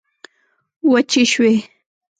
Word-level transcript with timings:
وچي 0.89 1.23
شوې 1.31 1.55